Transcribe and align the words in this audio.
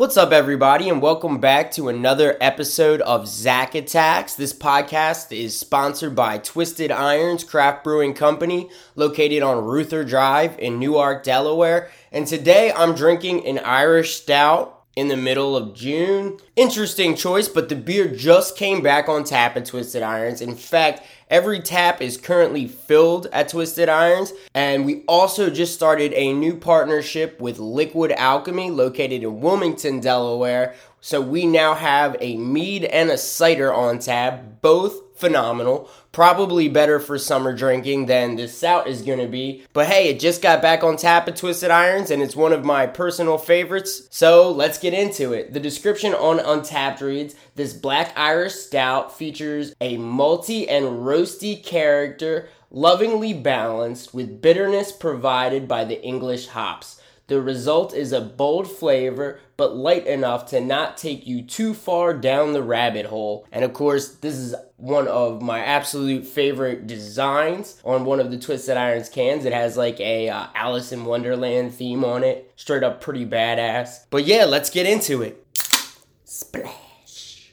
What's 0.00 0.16
up, 0.16 0.32
everybody, 0.32 0.88
and 0.88 1.02
welcome 1.02 1.40
back 1.40 1.70
to 1.72 1.90
another 1.90 2.38
episode 2.40 3.02
of 3.02 3.28
Zac 3.28 3.74
Attacks. 3.74 4.34
This 4.34 4.54
podcast 4.54 5.30
is 5.30 5.54
sponsored 5.60 6.16
by 6.16 6.38
Twisted 6.38 6.90
Irons 6.90 7.44
Craft 7.44 7.84
Brewing 7.84 8.14
Company, 8.14 8.70
located 8.96 9.42
on 9.42 9.62
Ruther 9.62 10.02
Drive 10.02 10.58
in 10.58 10.78
Newark, 10.78 11.22
Delaware. 11.22 11.90
And 12.10 12.26
today 12.26 12.72
I'm 12.72 12.94
drinking 12.94 13.46
an 13.46 13.58
Irish 13.58 14.14
Stout 14.14 14.84
in 14.96 15.08
the 15.08 15.18
middle 15.18 15.54
of 15.54 15.74
June. 15.74 16.38
Interesting 16.56 17.14
choice, 17.14 17.48
but 17.48 17.68
the 17.68 17.76
beer 17.76 18.08
just 18.08 18.56
came 18.56 18.82
back 18.82 19.06
on 19.06 19.22
tap 19.22 19.54
at 19.58 19.66
Twisted 19.66 20.02
Irons. 20.02 20.40
In 20.40 20.56
fact, 20.56 21.02
every 21.30 21.60
tap 21.60 22.02
is 22.02 22.16
currently 22.16 22.66
filled 22.66 23.28
at 23.32 23.48
Twisted 23.48 23.88
Irons. 23.88 24.32
And 24.54 24.84
we 24.84 25.04
also 25.06 25.48
just 25.48 25.74
started 25.74 26.12
a 26.12 26.32
new 26.32 26.56
partnership 26.56 27.40
with 27.40 27.58
Liquid 27.58 28.12
Alchemy, 28.12 28.70
located 28.70 29.22
in 29.22 29.40
Wilmington, 29.40 30.00
Delaware. 30.00 30.74
So 31.00 31.20
we 31.20 31.46
now 31.46 31.74
have 31.74 32.16
a 32.20 32.36
mead 32.36 32.84
and 32.84 33.10
a 33.10 33.18
cider 33.18 33.72
on 33.72 33.98
tap, 33.98 34.60
both 34.60 35.10
phenomenal. 35.20 35.88
Probably 36.12 36.68
better 36.68 36.98
for 36.98 37.18
summer 37.18 37.54
drinking 37.54 38.06
than 38.06 38.36
this 38.36 38.56
stout 38.56 38.88
is 38.88 39.02
going 39.02 39.20
to 39.20 39.28
be. 39.28 39.64
But 39.72 39.86
hey, 39.86 40.08
it 40.08 40.18
just 40.18 40.42
got 40.42 40.62
back 40.62 40.82
on 40.82 40.96
tap 40.96 41.28
at 41.28 41.36
Twisted 41.36 41.70
Irons 41.70 42.10
and 42.10 42.22
it's 42.22 42.34
one 42.34 42.52
of 42.52 42.64
my 42.64 42.86
personal 42.86 43.38
favorites. 43.38 44.08
So 44.10 44.50
let's 44.50 44.78
get 44.78 44.94
into 44.94 45.32
it. 45.32 45.52
The 45.52 45.60
description 45.60 46.14
on 46.14 46.38
Untappd 46.38 47.00
reads 47.00 47.34
This 47.54 47.72
black 47.72 48.12
Irish 48.16 48.54
stout 48.54 49.16
features 49.16 49.74
a 49.80 49.98
malty 49.98 50.66
and 50.68 50.84
roasty 50.86 51.62
character, 51.62 52.48
lovingly 52.70 53.32
balanced 53.32 54.12
with 54.12 54.42
bitterness 54.42 54.90
provided 54.90 55.68
by 55.68 55.84
the 55.84 56.02
English 56.02 56.48
hops. 56.48 56.99
The 57.30 57.40
result 57.40 57.94
is 57.94 58.12
a 58.12 58.20
bold 58.20 58.68
flavor, 58.68 59.38
but 59.56 59.76
light 59.76 60.04
enough 60.08 60.46
to 60.46 60.60
not 60.60 60.96
take 60.96 61.28
you 61.28 61.42
too 61.42 61.74
far 61.74 62.12
down 62.12 62.54
the 62.54 62.62
rabbit 62.62 63.06
hole. 63.06 63.46
And 63.52 63.64
of 63.64 63.72
course, 63.72 64.16
this 64.16 64.34
is 64.34 64.56
one 64.78 65.06
of 65.06 65.40
my 65.40 65.60
absolute 65.60 66.26
favorite 66.26 66.88
designs 66.88 67.80
on 67.84 68.04
one 68.04 68.18
of 68.18 68.32
the 68.32 68.36
Twisted 68.36 68.76
Irons 68.76 69.08
cans. 69.08 69.44
It 69.44 69.52
has 69.52 69.76
like 69.76 70.00
a 70.00 70.28
uh, 70.28 70.48
Alice 70.56 70.90
in 70.90 71.04
Wonderland 71.04 71.72
theme 71.72 72.04
on 72.04 72.24
it. 72.24 72.50
Straight 72.56 72.82
up 72.82 73.00
pretty 73.00 73.24
badass. 73.24 74.06
But 74.10 74.24
yeah, 74.24 74.44
let's 74.44 74.68
get 74.68 74.86
into 74.86 75.22
it. 75.22 75.46
Splash. 76.24 76.89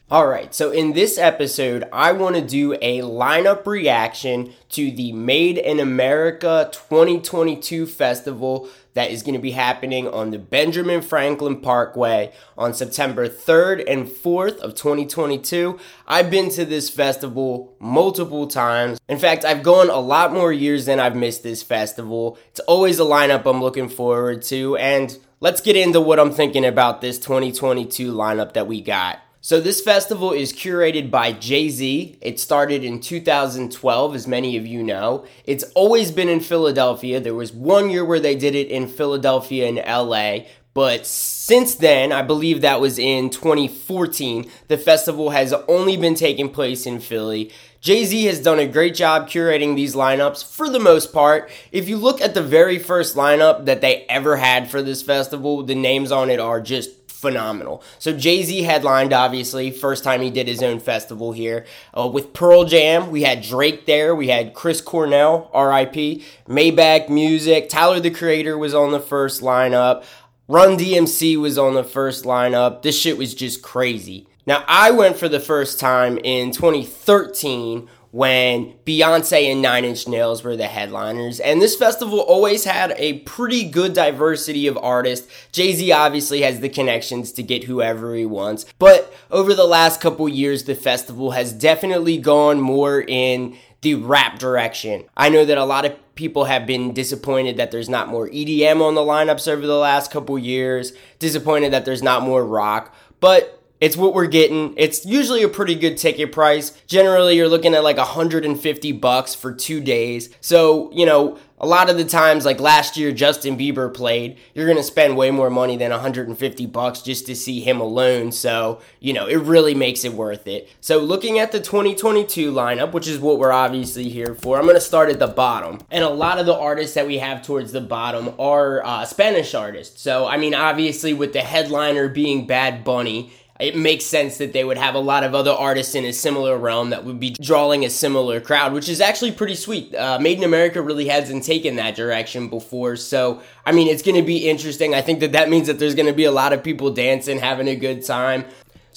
All 0.09 0.25
right, 0.25 0.55
so 0.55 0.72
in 0.72 0.94
this 0.94 1.17
episode, 1.17 1.83
I 1.91 2.13
want 2.13 2.38
to 2.38 2.41
do 2.41 2.75
a 2.75 3.00
lineup 3.00 3.66
reaction 3.66 4.53
to 4.69 4.89
the 4.89 5.11
Made 5.11 5.58
in 5.58 5.81
America 5.81 6.69
2022 6.72 7.86
festival 7.86 8.69
that 8.94 9.11
is 9.11 9.22
going 9.22 9.33
to 9.33 9.41
be 9.41 9.52
happening 9.52 10.08
on 10.08 10.31
the 10.31 10.39
Benjamin 10.39 11.02
Franklin 11.02 11.59
Parkway 11.59 12.31
on 12.58 12.73
September 12.73 13.27
3rd 13.27 13.83
and 13.86 14.08
4th 14.08 14.59
of 14.59 14.75
2022. 14.75 15.77
I've 16.08 16.31
been 16.31 16.49
to 16.52 16.64
this 16.64 16.89
festival 16.89 17.75
multiple 17.77 18.47
times. 18.47 19.02
In 19.09 19.19
fact, 19.19 19.44
I've 19.44 19.61
gone 19.61 19.89
a 19.89 19.99
lot 19.99 20.31
more 20.31 20.53
years 20.53 20.86
than 20.86 21.02
I've 21.02 21.17
missed 21.17 21.44
this 21.44 21.64
festival. 21.64 22.38
It's 22.52 22.61
always 22.61 22.97
a 23.02 23.03
lineup 23.03 23.45
I'm 23.45 23.59
looking 23.59 23.89
forward 23.89 24.42
to 24.44 24.77
and 24.77 25.17
let's 25.42 25.59
get 25.59 25.75
into 25.75 25.99
what 25.99 26.17
I'm 26.17 26.31
thinking 26.31 26.64
about 26.64 27.02
this 27.02 27.19
2022 27.19 28.14
lineup 28.14 28.53
that 28.53 28.67
we 28.67 28.80
got. 28.80 29.19
So, 29.48 29.62
this 29.62 29.80
festival 29.80 30.34
is 30.34 30.52
curated 30.52 31.09
by 31.09 31.31
Jay 31.31 31.70
Z. 31.70 32.17
It 32.20 32.38
started 32.38 32.84
in 32.84 33.00
2012, 33.00 34.14
as 34.14 34.28
many 34.28 34.58
of 34.58 34.67
you 34.67 34.84
know. 34.84 35.23
It's 35.45 35.64
always 35.73 36.12
been 36.12 36.28
in 36.28 36.42
Philadelphia. 36.42 37.22
There 37.22 37.34
was 37.34 37.54
one 37.54 37.89
year 37.89 38.04
where 38.04 38.20
they 38.20 38.36
did 38.36 38.56
it 38.56 38.67
in 38.67 38.89
Philadelphia 38.89 39.70
and 39.70 39.78
LA. 39.78 40.48
But 40.73 41.06
since 41.06 41.76
then, 41.76 42.12
I 42.12 42.23
believe 42.23 42.59
that 42.59 42.81
was 42.81 43.00
in 43.00 43.30
2014, 43.30 44.52
the 44.67 44.78
festival 44.78 45.30
has 45.30 45.54
only 45.70 45.95
been 45.95 46.16
taking 46.16 46.50
place 46.50 46.86
in 46.86 47.00
Philly. 47.00 47.54
Jay 47.80 48.04
Z 48.04 48.26
has 48.26 48.42
done 48.42 48.59
a 48.59 48.67
great 48.67 48.95
job 48.95 49.30
curating 49.30 49.78
these 49.78 49.95
lineups 49.95 50.44
for 50.44 50.70
the 50.70 50.77
most 50.77 51.14
part. 51.14 51.50
If 51.71 51.88
you 51.88 51.95
look 51.95 52.20
at 52.20 52.33
the 52.33 52.44
very 52.44 52.80
first 52.80 53.16
lineup 53.16 53.64
that 53.64 53.80
they 53.80 54.05
ever 54.10 54.36
had 54.36 54.70
for 54.70 54.82
this 54.82 55.02
festival, 55.02 55.64
the 55.64 55.73
names 55.73 56.11
on 56.11 56.30
it 56.30 56.42
are 56.42 56.60
just 56.60 57.07
phenomenal. 57.17 57.82
So 57.98 58.16
Jay 58.16 58.44
Z 58.44 58.61
headlined, 58.61 59.11
obviously, 59.11 59.72
first 59.72 60.04
time 60.04 60.22
he 60.22 60.30
did 60.30 60.48
his 60.48 60.61
own 60.61 60.80
festival 60.80 61.32
here. 61.32 61.66
Uh, 61.98 62.08
with 62.08 62.32
Pearl 62.32 62.64
Jam, 62.64 63.10
we 63.10 63.23
had 63.23 63.42
Drake 63.42 63.88
there, 63.88 64.16
we 64.16 64.28
had 64.28 64.54
Chris 64.54 64.82
Cornell, 64.82 65.50
RIP, 65.54 66.22
Maybach 66.48 67.10
Music, 67.10 67.70
Tyler 67.70 68.00
the 68.00 68.11
Creator 68.11 68.56
was 68.58 68.76
on 68.76 68.92
the 68.92 69.00
first 69.00 69.42
lineup. 69.42 70.04
Run 70.48 70.77
DMC 70.77 71.38
was 71.38 71.58
on 71.58 71.73
the 71.73 71.83
first 71.83 72.23
lineup. 72.23 72.83
This 72.83 73.00
shit 73.00 73.17
was 73.17 73.33
just 73.33 73.64
crazy. 73.64 74.27
Now, 74.45 74.64
I 74.67 74.92
went 74.92 75.17
for 75.17 75.27
the 75.27 75.39
first 75.39 75.80
time 75.80 76.20
in 76.23 76.52
2013 76.52 77.89
when 78.12 78.73
Beyonce 78.86 79.52
and 79.52 79.62
Nine 79.62 79.86
Inch 79.86 80.08
Nails 80.08 80.44
were 80.44 80.56
the 80.56 80.68
headliners. 80.68 81.40
And 81.40 81.62
this 81.62 81.76
festival 81.76 82.20
always 82.20 82.64
had 82.64 82.94
a 82.98 83.20
pretty 83.20 83.70
good 83.70 83.94
diversity 83.94 84.68
of 84.68 84.78
artists. 84.78 85.28
Jay 85.52 85.73
Z 85.73 85.92
obviously 85.92 86.42
has 86.42 86.60
the 86.60 86.70
connections 86.70 87.32
to 87.34 87.44
get 87.44 87.66
whoever 87.66 88.16
he 88.16 88.26
wants. 88.26 88.66
But 88.80 89.14
over 89.30 89.54
the 89.54 89.66
last 89.66 90.02
couple 90.02 90.28
years, 90.30 90.64
the 90.64 90.76
festival 90.76 91.32
has 91.32 91.54
definitely 91.54 92.18
gone 92.18 92.60
more 92.62 93.02
in 93.02 93.58
the 93.82 93.95
rap 93.95 94.39
direction. 94.39 95.04
I 95.16 95.30
know 95.30 95.45
that 95.45 95.58
a 95.58 95.66
lot 95.66 95.86
of 95.86 95.95
people 96.16 96.45
have 96.45 96.66
been 96.66 96.94
disappointed 96.94 97.58
that 97.58 97.72
there's 97.72 97.89
not 97.89 98.08
more 98.08 98.28
EDM 98.28 98.82
on 98.82 98.95
the 98.95 99.02
lineups 99.02 99.48
over 99.48 99.66
the 99.66 99.78
last 99.78 100.12
couple 100.12 100.38
years, 100.39 100.94
disappointed 101.20 101.72
that 101.74 101.86
there's 101.86 102.04
not 102.04 102.24
more 102.24 102.44
rock. 102.44 102.94
But 103.20 103.57
it's 103.80 103.95
what 103.95 104.14
we're 104.14 104.27
getting. 104.27 104.73
It's 104.77 105.05
usually 105.05 105.43
a 105.43 105.49
pretty 105.49 105.76
good 105.76 105.98
ticket 105.98 106.32
price. 106.32 106.71
Generally, 106.88 107.36
you're 107.38 107.49
looking 107.49 107.73
at 107.76 107.83
like 107.83 107.98
150 107.98 108.92
bucks 108.93 109.36
for 109.36 109.54
two 109.54 109.82
days. 109.82 110.30
So, 110.42 110.92
you 110.93 111.05
know, 111.05 111.38
a 111.60 111.67
lot 111.67 111.89
of 111.89 111.98
the 111.98 112.05
times, 112.05 112.45
like 112.45 112.60
last 112.60 112.98
year, 112.98 113.11
Justin 113.11 113.58
Bieber 113.58 113.92
played, 113.92 114.38
you're 114.54 114.67
going 114.67 114.77
to 114.77 114.83
spend 114.83 115.17
way 115.17 115.32
more 115.32 115.49
money 115.49 115.76
than 115.76 115.89
150 115.89 116.65
bucks 116.67 117.02
just 117.02 117.26
to 117.26 117.36
see 117.36 117.61
him 117.61 117.82
alone. 117.82 118.32
So, 118.32 118.80
you 118.99 119.11
know, 119.11 119.26
it 119.26 119.38
really 119.38 119.73
makes 119.73 120.05
it 120.05 120.14
worth 120.14 120.48
it. 120.48 120.70
So, 120.82 120.99
looking 120.99 121.39
at 121.39 121.52
the 121.52 121.59
2022 121.59 122.52
lineup, 122.52 122.92
which 122.92 123.08
is 123.08 123.20
what 123.20 123.39
we're 123.39 123.52
obviously 123.52 124.09
here 124.09 124.36
for, 124.36 124.58
I'm 124.58 124.65
going 124.65 124.76
to 124.76 124.82
start 124.82 125.09
at 125.09 125.17
the 125.17 125.27
bottom. 125.27 125.80
And 125.89 126.04
a 126.04 126.09
lot 126.09 126.38
of 126.38 126.45
the 126.45 126.55
artists 126.55 126.94
that 126.94 127.08
we 127.08 127.17
have 127.17 127.42
towards 127.42 127.71
the 127.71 127.82
bottom 127.82 128.36
are 128.39 128.86
uh, 128.86 129.06
Spanish 129.06 129.56
artists. 129.56 130.00
So, 130.00 130.27
I 130.27 130.38
mean, 130.38 130.54
obviously, 130.54 131.13
with 131.13 131.33
the 131.33 131.42
headliner 131.42 132.07
being 132.07 132.45
Bad 132.45 132.83
Bunny, 132.83 133.31
it 133.60 133.75
makes 133.75 134.06
sense 134.06 134.38
that 134.38 134.54
they 134.54 134.63
would 134.63 134.78
have 134.78 134.95
a 134.95 135.00
lot 135.00 135.24
of 135.24 135.34
other 135.34 135.51
artists 135.51 135.95
in 135.95 136.06
a 136.06 136.13
similar 136.13 136.57
realm 136.57 136.92
that 136.92 137.04
would 137.04 137.19
be 137.19 137.31
drawing 137.31 137.86
a 137.86 137.90
similar 137.90 138.40
crowd, 138.40 138.74
which 138.74 138.88
is 138.88 139.01
actually 139.01 139.31
pretty 139.31 139.56
sweet. 139.56 139.94
Uh, 139.95 140.19
Made 140.19 140.38
in 140.38 140.44
America 140.44 140.81
really 140.81 141.07
hasn't 141.07 141.44
taken 141.44 141.75
that 141.78 141.95
direction 141.95 142.50
before, 142.50 142.95
so 142.95 143.42
I 143.66 143.72
mean, 143.72 143.88
it's 143.88 144.04
going 144.04 144.16
to 144.16 144.22
be 144.22 144.50
interesting. 144.50 144.94
I 144.94 145.01
think 145.01 145.19
that 145.22 145.34
that 145.34 145.50
means 145.50 145.68
that 145.68 145.80
there's 145.80 145.95
going 145.95 146.07
to 146.07 146.13
be 146.13 146.25
a 146.25 146.31
lot 146.31 146.54
of 146.54 146.63
people 146.63 146.92
dancing, 146.92 147.40
having 147.40 147.68
a 147.68 147.75
good 147.75 148.06
time. 148.06 148.45